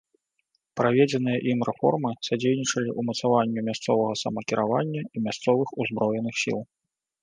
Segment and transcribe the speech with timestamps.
[0.79, 6.59] Праведзеныя ім рэформы садзейнічалі ўмацаванню мясцовага самакіравання і мясцовых узброеных сіл.